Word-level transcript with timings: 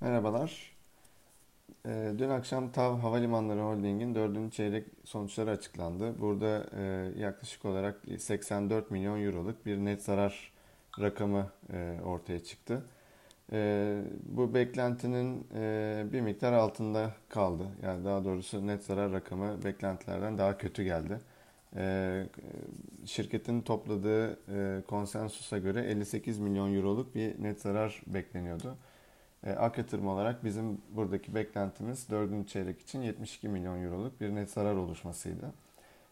Merhabalar. 0.00 0.76
Ee, 1.86 2.12
Dün 2.18 2.28
akşam 2.28 2.72
TAV 2.72 2.98
Havalimanları 2.98 3.60
Holding'in 3.60 4.14
dördüncü 4.14 4.56
çeyrek 4.56 4.86
sonuçları 5.04 5.50
açıklandı. 5.50 6.20
Burada 6.20 6.66
e, 6.76 7.12
yaklaşık 7.20 7.64
olarak 7.64 8.00
84 8.18 8.90
milyon 8.90 9.24
euroluk 9.24 9.66
bir 9.66 9.76
net 9.78 10.02
zarar 10.02 10.52
rakamı 11.00 11.50
e, 11.72 11.98
ortaya 12.04 12.44
çıktı. 12.44 12.82
E, 13.52 14.02
Bu 14.24 14.54
beklentinin 14.54 15.46
e, 15.54 16.04
bir 16.12 16.20
miktar 16.20 16.52
altında 16.52 17.14
kaldı. 17.28 17.64
Yani 17.82 18.04
daha 18.04 18.24
doğrusu 18.24 18.66
net 18.66 18.84
zarar 18.84 19.12
rakamı 19.12 19.64
beklentilerden 19.64 20.38
daha 20.38 20.58
kötü 20.58 20.82
geldi. 20.82 21.20
E, 21.76 22.26
Şirketin 23.06 23.60
topladığı 23.62 24.32
e, 24.32 24.82
konsensusa 24.88 25.58
göre 25.58 25.80
58 25.86 26.38
milyon 26.38 26.74
euroluk 26.74 27.14
bir 27.14 27.42
net 27.42 27.60
zarar 27.60 28.02
bekleniyordu. 28.06 28.76
E, 29.46 29.52
ak 29.52 29.78
yatırım 29.78 30.08
olarak 30.08 30.44
bizim 30.44 30.78
buradaki 30.90 31.34
beklentimiz 31.34 32.10
4. 32.10 32.48
çeyrek 32.48 32.80
için 32.80 33.02
72 33.02 33.48
milyon 33.48 33.82
euroluk 33.84 34.20
bir 34.20 34.34
net 34.34 34.50
zarar 34.50 34.74
oluşmasıydı. 34.74 35.52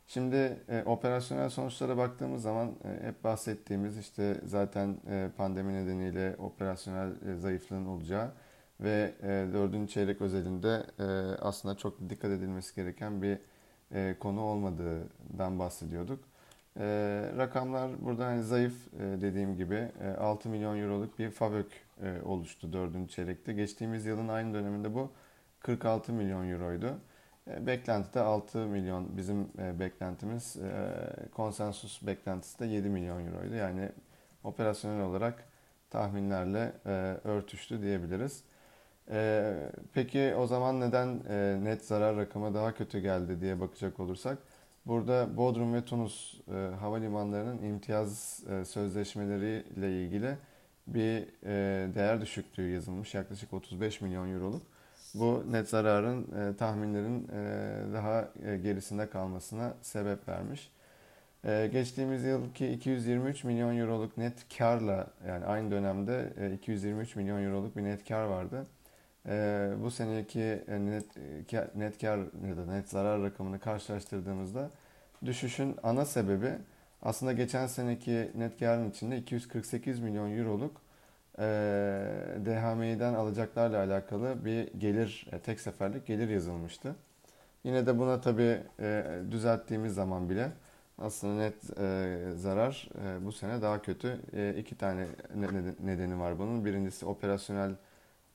Şimdi 0.06 0.56
e, 0.68 0.82
operasyonel 0.86 1.50
sonuçlara 1.50 1.96
baktığımız 1.96 2.42
zaman 2.42 2.68
e, 2.68 3.06
hep 3.06 3.24
bahsettiğimiz 3.24 3.98
işte 3.98 4.40
zaten 4.44 4.96
e, 5.10 5.30
pandemi 5.36 5.74
nedeniyle 5.74 6.36
operasyonel 6.38 7.10
e, 7.10 7.36
zayıflığın 7.36 7.86
olacağı 7.86 8.32
ve 8.80 9.14
e, 9.22 9.26
4. 9.52 9.90
çeyrek 9.90 10.20
özelinde 10.20 10.86
e, 10.98 11.04
aslında 11.40 11.76
çok 11.76 12.10
dikkat 12.10 12.30
edilmesi 12.30 12.74
gereken 12.76 13.22
bir 13.22 13.38
e, 13.94 14.16
konu 14.20 14.40
olmadığından 14.40 15.58
bahsediyorduk. 15.58 16.24
E, 16.78 16.84
rakamlar 17.38 17.90
burada 18.04 18.26
hani 18.26 18.42
zayıf 18.42 18.94
e, 18.94 19.20
dediğim 19.20 19.56
gibi 19.56 19.92
e, 20.02 20.08
6 20.20 20.48
milyon 20.48 20.78
euroluk 20.78 21.18
bir 21.18 21.30
FAVÖK 21.30 21.72
e, 22.02 22.22
oluştu 22.24 22.72
4. 22.72 23.10
çeyrekte. 23.10 23.52
Geçtiğimiz 23.52 24.06
yılın 24.06 24.28
aynı 24.28 24.54
döneminde 24.54 24.94
bu 24.94 25.12
46 25.60 26.12
milyon 26.12 26.50
euroydu. 26.50 26.98
E, 27.50 27.66
beklenti 27.66 28.14
de 28.14 28.20
6 28.20 28.58
milyon 28.58 29.16
bizim 29.16 29.48
e, 29.58 29.80
beklentimiz 29.80 30.56
e, 30.56 30.70
konsensus 31.34 32.06
beklentisi 32.06 32.58
de 32.58 32.66
7 32.66 32.88
milyon 32.88 33.26
euroydu. 33.26 33.54
Yani 33.54 33.88
operasyonel 34.44 35.02
olarak 35.04 35.44
tahminlerle 35.90 36.72
e, 36.86 36.90
örtüştü 37.24 37.82
diyebiliriz. 37.82 38.44
E, 39.10 39.54
peki 39.94 40.34
o 40.38 40.46
zaman 40.46 40.80
neden 40.80 41.20
e, 41.28 41.58
net 41.64 41.84
zarar 41.84 42.16
rakamı 42.16 42.54
daha 42.54 42.74
kötü 42.74 42.98
geldi 42.98 43.40
diye 43.40 43.60
bakacak 43.60 44.00
olursak 44.00 44.38
Burada 44.86 45.36
Bodrum 45.36 45.74
ve 45.74 45.84
Tunus 45.84 46.34
e, 46.48 46.74
havalimanlarının 46.80 47.62
imtiyaz 47.62 48.44
e, 48.50 48.64
sözleşmeleriyle 48.64 50.02
ilgili 50.04 50.36
bir 50.86 51.22
e, 51.44 51.94
değer 51.94 52.20
düşüklüğü 52.20 52.70
yazılmış. 52.70 53.14
Yaklaşık 53.14 53.52
35 53.52 54.00
milyon 54.00 54.34
euroluk. 54.34 54.62
Bu 55.14 55.44
net 55.50 55.68
zararın 55.68 56.22
e, 56.22 56.56
tahminlerin 56.56 57.28
e, 57.28 57.92
daha 57.92 58.28
e, 58.44 58.56
gerisinde 58.56 59.10
kalmasına 59.10 59.74
sebep 59.82 60.28
vermiş. 60.28 60.70
E, 61.44 61.68
geçtiğimiz 61.72 62.24
yılki 62.24 62.68
223 62.68 63.44
milyon 63.44 63.76
euroluk 63.76 64.16
net 64.16 64.58
karla 64.58 65.06
yani 65.28 65.44
aynı 65.44 65.70
dönemde 65.70 66.32
e, 66.40 66.54
223 66.54 67.16
milyon 67.16 67.44
euroluk 67.44 67.76
bir 67.76 67.84
net 67.84 68.08
kar 68.08 68.24
vardı. 68.24 68.66
E, 69.28 69.68
bu 69.82 69.90
seneki 69.90 70.40
e, 70.40 70.86
net, 70.86 71.16
e, 71.52 71.64
net 71.74 72.00
kar 72.00 72.18
ya 72.48 72.56
da 72.56 72.66
net 72.66 72.88
zarar 72.88 73.22
rakamını 73.22 73.58
karşılaştırdığımızda 73.60 74.70
düşüşün 75.24 75.76
ana 75.82 76.04
sebebi 76.04 76.50
aslında 77.02 77.32
geçen 77.32 77.66
seneki 77.66 78.30
net 78.34 78.58
karın 78.58 78.90
içinde 78.90 79.18
248 79.18 80.00
milyon 80.00 80.38
euroluk 80.38 80.80
e, 81.38 81.42
DHMİ'den 82.44 83.14
alacaklarla 83.14 83.78
alakalı 83.78 84.44
bir 84.44 84.72
gelir, 84.78 85.26
e, 85.32 85.38
tek 85.38 85.60
seferlik 85.60 86.06
gelir 86.06 86.28
yazılmıştı. 86.28 86.94
Yine 87.64 87.86
de 87.86 87.98
buna 87.98 88.20
tabi 88.20 88.60
e, 88.80 89.04
düzelttiğimiz 89.30 89.94
zaman 89.94 90.30
bile 90.30 90.50
aslında 90.98 91.34
net 91.34 91.78
e, 91.78 92.18
zarar 92.36 92.88
e, 93.04 93.24
bu 93.24 93.32
sene 93.32 93.62
daha 93.62 93.82
kötü. 93.82 94.20
E, 94.32 94.54
iki 94.58 94.76
tane 94.78 95.06
nedeni 95.84 96.20
var 96.20 96.38
bunun. 96.38 96.64
Birincisi 96.64 97.06
operasyonel 97.06 97.70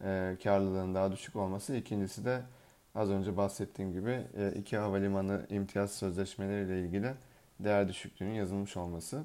e, 0.03 0.37
karlılığın 0.43 0.95
daha 0.95 1.11
düşük 1.11 1.35
olması. 1.35 1.75
İkincisi 1.75 2.25
de 2.25 2.41
az 2.95 3.09
önce 3.09 3.37
bahsettiğim 3.37 3.93
gibi 3.93 4.21
e, 4.37 4.51
iki 4.55 4.77
havalimanı 4.77 5.45
imtiyaz 5.49 5.91
sözleşmeleriyle 5.91 6.81
ilgili 6.81 7.13
değer 7.59 7.87
düşüklüğünün 7.87 8.33
yazılmış 8.33 8.77
olması. 8.77 9.23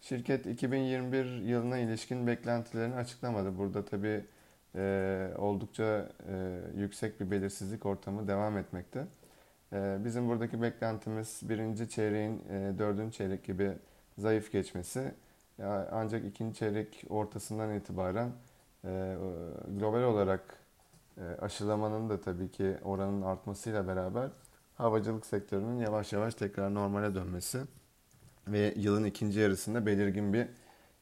Şirket 0.00 0.46
2021 0.46 1.24
yılına 1.24 1.78
ilişkin 1.78 2.26
beklentilerini 2.26 2.94
açıklamadı. 2.94 3.58
Burada 3.58 3.84
tabii 3.84 4.24
e, 4.76 5.28
oldukça 5.38 6.08
e, 6.28 6.60
yüksek 6.76 7.20
bir 7.20 7.30
belirsizlik 7.30 7.86
ortamı 7.86 8.28
devam 8.28 8.58
etmekte. 8.58 9.06
E, 9.72 9.96
bizim 10.04 10.28
buradaki 10.28 10.62
beklentimiz 10.62 11.40
birinci 11.42 11.88
çeyreğin 11.88 12.42
e, 12.50 12.78
dördüncü 12.78 13.16
çeyrek 13.16 13.44
gibi 13.44 13.72
zayıf 14.18 14.52
geçmesi. 14.52 15.14
Ancak 15.92 16.24
ikinci 16.24 16.58
çeyrek 16.58 17.04
ortasından 17.08 17.74
itibaren 17.74 18.30
e, 18.84 19.16
global 19.78 20.02
olarak 20.02 20.58
e, 21.18 21.22
aşılamanın 21.40 22.08
da 22.08 22.20
tabii 22.20 22.50
ki 22.50 22.76
oranın 22.84 23.22
artmasıyla 23.22 23.86
beraber 23.86 24.30
havacılık 24.74 25.26
sektörünün 25.26 25.78
yavaş 25.78 26.12
yavaş 26.12 26.34
tekrar 26.34 26.74
normale 26.74 27.14
dönmesi 27.14 27.58
ve 28.48 28.74
yılın 28.76 29.04
ikinci 29.04 29.40
yarısında 29.40 29.86
belirgin 29.86 30.32
bir 30.32 30.46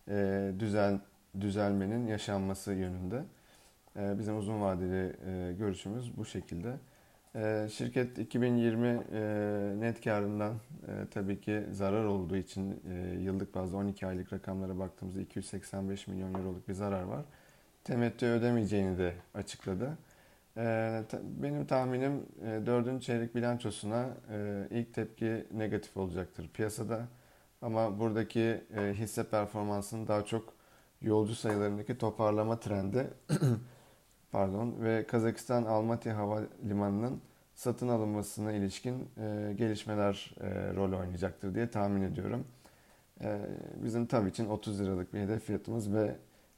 e, 0.09 0.53
düzel 0.59 1.01
düzelmenin 1.41 2.07
yaşanması 2.07 2.73
yönünde. 2.73 3.25
E, 3.97 4.19
bizim 4.19 4.39
uzun 4.39 4.61
vadeli 4.61 5.17
görüşümüz 5.59 6.17
bu 6.17 6.25
şekilde. 6.25 6.77
Şirket 7.69 8.19
2020 8.19 9.81
net 9.81 10.05
karından 10.05 10.55
tabii 11.11 11.41
ki 11.41 11.67
zarar 11.73 12.05
olduğu 12.05 12.37
için 12.37 12.83
yıllık 13.21 13.55
bazda 13.55 13.77
12 13.77 14.07
aylık 14.07 14.33
rakamlara 14.33 14.79
baktığımızda 14.79 15.21
285 15.21 16.07
milyon 16.07 16.35
euroluk 16.35 16.69
bir 16.69 16.75
zarar 16.75 17.03
var 17.03 17.25
temettü 17.85 18.27
ödemeyeceğini 18.27 18.99
de 18.99 19.15
açıkladı. 19.35 19.99
Ee, 20.57 21.03
benim 21.23 21.67
tahminim 21.67 22.27
e, 22.43 22.67
dördüncü 22.67 23.05
çeyrek 23.05 23.35
bilançosuna 23.35 24.09
e, 24.31 24.67
ilk 24.71 24.95
tepki 24.95 25.47
negatif 25.53 25.97
olacaktır 25.97 26.51
piyasada. 26.55 27.09
Ama 27.63 27.99
buradaki 27.99 28.65
e, 28.77 28.95
hisse 28.95 29.25
performansının 29.25 30.09
daha 30.09 30.25
çok 30.25 30.55
yolcu 31.03 31.35
sayılarındaki 31.35 31.99
toparlama 31.99 32.61
trendi 32.61 33.11
pardon 34.33 34.75
ve 34.81 35.07
Kazakistan 35.07 35.65
Almaty 35.65 36.11
Havalimanı'nın 36.11 37.21
satın 37.55 37.89
alınmasına 37.89 38.53
ilişkin 38.53 39.09
gelişmeler 39.57 40.35
rol 40.77 40.93
oynayacaktır 40.99 41.55
diye 41.55 41.71
tahmin 41.71 42.03
ediyorum. 42.03 42.45
Bizim 43.77 44.07
tabii 44.07 44.29
için 44.29 44.47
30 44.49 44.81
liralık 44.81 45.15
bir 45.15 45.21
hedef 45.21 45.45
fiyatımız 45.45 45.95
ve 45.95 46.17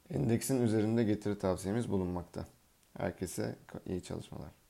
endeksin 0.09 0.61
üzerinde 0.61 1.03
getiri 1.03 1.39
tavsiyemiz 1.39 1.89
bulunmakta. 1.89 2.45
Herkese 2.97 3.55
iyi 3.85 4.03
çalışmalar. 4.03 4.62